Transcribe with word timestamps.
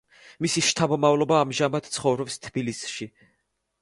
მისი 0.45 0.61
შთამომავლობა 0.67 1.37
ამჟამად 1.41 1.91
ცხოვრობს 1.99 2.41
თბილისში. 2.47 3.09